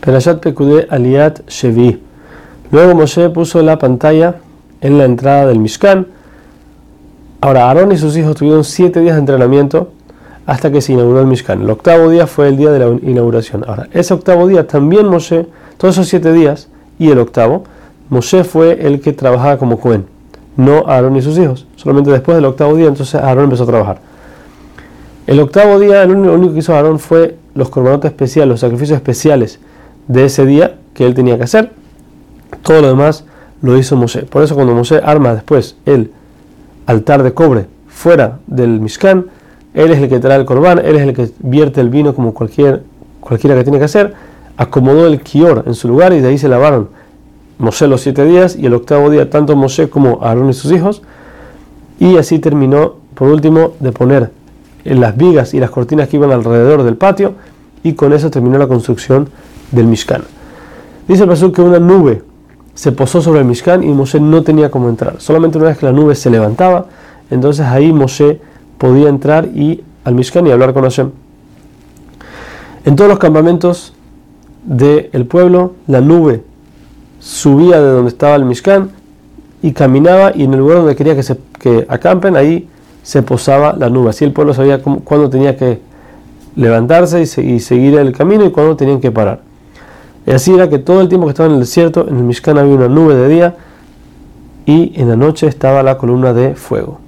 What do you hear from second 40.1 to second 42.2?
trae el corbán, él es el que vierte el vino